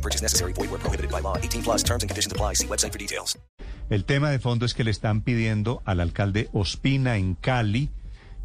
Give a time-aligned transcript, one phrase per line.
[0.00, 0.54] No purchase necessary.
[0.54, 1.36] Void where prohibited by law.
[1.36, 2.54] 18 plus terms and conditions apply.
[2.54, 3.38] See website for details.
[3.90, 7.90] El tema de fondo es que le están pidiendo al alcalde Ospina en Cali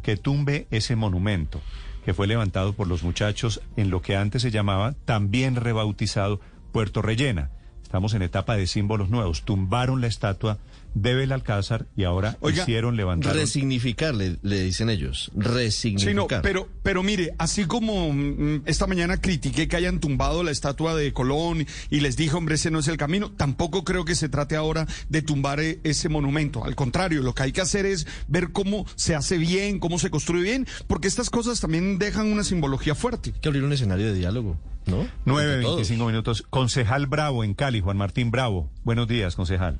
[0.02, 1.62] que tumbe ese monumento
[2.04, 6.40] que fue levantado por los muchachos en lo que antes se llamaba, también rebautizado,
[6.70, 7.50] Puerto Rellena.
[7.82, 9.42] Estamos en etapa de símbolos nuevos.
[9.42, 10.58] Tumbaron la estatua
[10.94, 13.34] de Belalcázar y ahora Oiga, hicieron levantar.
[13.34, 15.30] Resignificar, le, le dicen ellos.
[15.36, 16.10] Resignificar.
[16.10, 20.50] Sí, no, pero, pero mire, así como mm, esta mañana critiqué que hayan tumbado la
[20.50, 24.14] estatua de Colón y les dije, hombre, ese no es el camino, tampoco creo que
[24.14, 26.64] se trate ahora de tumbar eh, ese monumento.
[26.64, 30.10] Al contrario, lo que hay que hacer es ver cómo se hace bien, cómo se
[30.10, 33.32] construye bien, porque estas cosas también dejan una simbología fuerte.
[33.34, 35.06] Hay que abrir un escenario de diálogo, ¿no?
[35.24, 35.76] 9, Entre todos.
[35.76, 36.44] 25 minutos.
[36.48, 38.70] Concejal Bravo en Cali, Juan Martín Bravo.
[38.84, 39.78] Buenos días, concejal.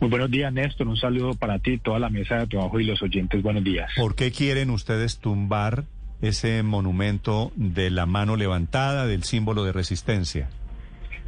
[0.00, 0.88] Muy buenos días, Néstor.
[0.88, 3.42] Un saludo para ti, toda la mesa de trabajo y los oyentes.
[3.42, 3.90] Buenos días.
[3.96, 5.84] ¿Por qué quieren ustedes tumbar
[6.20, 10.48] ese monumento de la mano levantada, del símbolo de resistencia?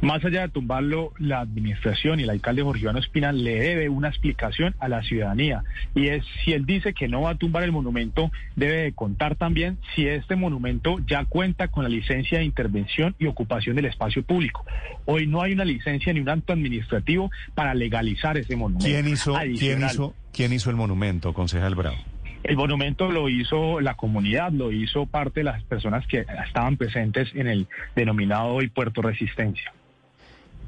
[0.01, 4.09] Más allá de tumbarlo, la administración y el alcalde Jorge Iván Ospina le debe una
[4.09, 5.63] explicación a la ciudadanía.
[5.95, 9.35] Y es, si él dice que no va a tumbar el monumento, debe de contar
[9.35, 14.23] también si este monumento ya cuenta con la licencia de intervención y ocupación del espacio
[14.23, 14.65] público.
[15.05, 18.85] Hoy no hay una licencia ni un acto administrativo para legalizar ese monumento.
[18.85, 21.97] ¿Quién hizo, quién hizo, quién hizo el monumento, concejal Bravo?
[22.43, 27.29] El monumento lo hizo la comunidad, lo hizo parte de las personas que estaban presentes
[27.33, 29.73] en el denominado hoy Puerto Resistencia.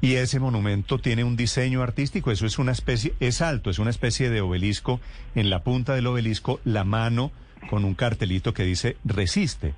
[0.00, 3.90] Y ese monumento tiene un diseño artístico, eso es una especie, es alto, es una
[3.90, 5.00] especie de obelisco.
[5.34, 7.32] En la punta del obelisco, la mano
[7.68, 9.74] con un cartelito que dice resiste.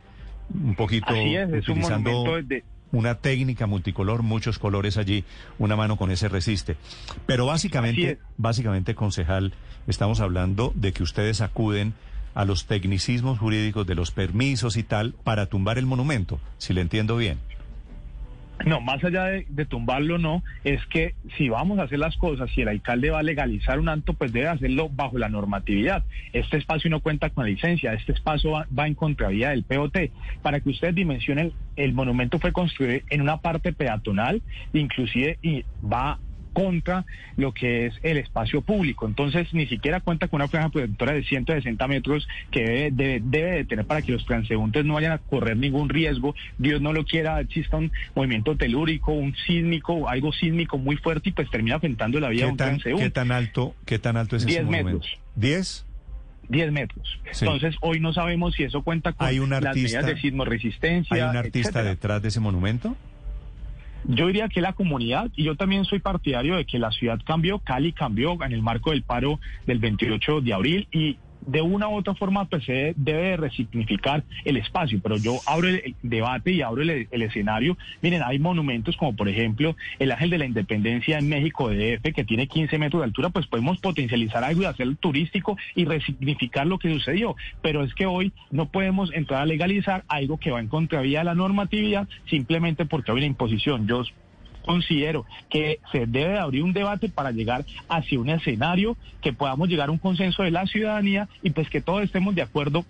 [0.53, 2.11] Un poquito es, utilizando
[2.43, 5.25] de- una técnica multicolor, muchos colores allí,
[5.59, 6.77] una mano con ese resiste.
[7.25, 9.55] Pero básicamente, básicamente, concejal,
[9.87, 11.95] estamos hablando de que ustedes acuden
[12.35, 16.81] a los tecnicismos jurídicos de los permisos y tal para tumbar el monumento, si le
[16.81, 17.39] entiendo bien.
[18.67, 22.63] No, más allá de, tumbarlo, no, es que si vamos a hacer las cosas, si
[22.63, 26.05] el alcalde va a legalizar un acto, pues debe hacerlo bajo la normatividad.
[26.33, 30.11] Este espacio no cuenta con la licencia, este espacio va, va en contravía del POT.
[30.43, 36.19] Para que ustedes dimensionen, el monumento fue construido en una parte peatonal, inclusive y va
[36.53, 37.05] contra
[37.37, 39.07] lo que es el espacio público.
[39.07, 43.51] Entonces, ni siquiera cuenta con una franja protectora de 160 metros que debe, debe, debe
[43.53, 46.35] de tener para que los transeúntes no vayan a correr ningún riesgo.
[46.59, 51.33] Dios no lo quiera, exista un movimiento telúrico, un sísmico, algo sísmico muy fuerte y
[51.33, 53.05] pues termina afectando la vida de ¿Qué un tan, transeúnte.
[53.05, 54.99] qué tan alto, qué tan alto es ese 10 monumento?
[54.99, 55.19] metros.
[55.39, 55.85] ¿10?
[56.49, 57.21] 10 metros.
[57.31, 57.45] Sí.
[57.45, 61.15] Entonces, hoy no sabemos si eso cuenta con Hay un las medidas de sismo resistencia.
[61.15, 62.97] ¿Hay un artista detrás de ese monumento?
[64.13, 67.61] Yo diría que la comunidad, y yo también soy partidario de que la ciudad cambió,
[67.61, 71.17] Cali cambió en el marco del paro del 28 de abril y
[71.47, 75.69] de una u otra forma pues se debe de resignificar el espacio, pero yo abro
[75.69, 77.77] el, debate y abro el, el escenario.
[78.03, 82.25] Miren, hay monumentos como por ejemplo el Ángel de la Independencia en México DF que
[82.25, 86.79] tiene 15 metros de altura, pues podemos potencializar algo y hacerlo turístico y resignificar lo
[86.79, 90.69] que sucedió, pero es que hoy no podemos entrar a legalizar algo que va en
[90.69, 93.87] contravía de la normatividad simplemente porque hay una imposición.
[93.87, 94.05] Yo
[94.71, 99.89] considero que se debe abrir un debate para llegar hacia un escenario que podamos llegar
[99.89, 102.85] a un consenso de la ciudadanía y pues que todos estemos de acuerdo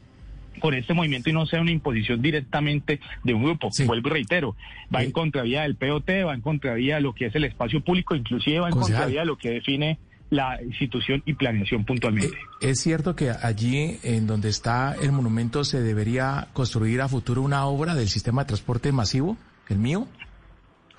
[0.61, 3.71] con este movimiento y no sea una imposición directamente de un grupo.
[3.73, 3.87] Sí.
[3.87, 4.57] Vuelvo y reitero,
[4.95, 8.15] va en contravía del POT, va en contravía de lo que es el espacio público,
[8.15, 9.05] inclusive va en Concejal.
[9.05, 9.99] contravía de lo que define
[10.29, 12.37] la institución y planeación puntualmente.
[12.61, 17.65] ¿Es cierto que allí, en donde está el monumento, se debería construir a futuro una
[17.65, 19.39] obra del sistema de transporte masivo,
[19.71, 20.07] el mío?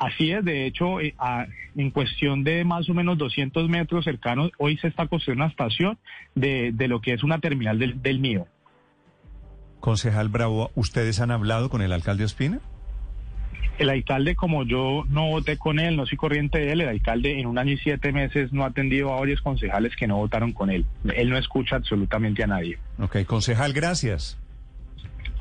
[0.02, 1.14] Así es, de hecho, eh,
[1.76, 6.00] en cuestión de más o menos 200 metros cercanos, hoy se está construyendo una estación
[6.34, 8.48] de, de lo que es una terminal del, del mío.
[9.80, 12.62] Concejal Bravo, ¿ustedes han hablado con el alcalde Ospina?
[13.78, 17.40] El alcalde, como yo no voté con él, no soy corriente de él, el alcalde
[17.40, 20.52] en un año y siete meses no ha atendido a varios concejales que no votaron
[20.52, 20.84] con él.
[21.14, 22.80] Él no escucha absolutamente a nadie.
[22.98, 24.41] Ok, concejal, gracias.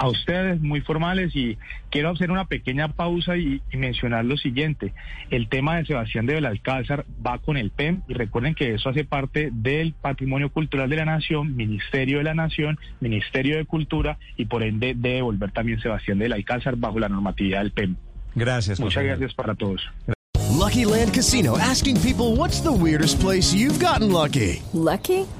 [0.00, 1.58] A ustedes muy formales y
[1.90, 4.94] quiero hacer una pequeña pausa y, y mencionar lo siguiente.
[5.30, 9.04] El tema de Sebastián de Belalcázar va con el PEM y recuerden que eso hace
[9.04, 14.46] parte del patrimonio cultural de la nación, Ministerio de la Nación, Ministerio de Cultura y
[14.46, 17.96] por ende debe volver también Sebastián de Belalcázar bajo la normatividad del PEM.
[18.34, 19.82] Gracias, Muchas gracias para todos.
[20.50, 24.62] Lucky Land Casino asking people what's the weirdest place you've gotten lucky?
[24.72, 25.26] Lucky?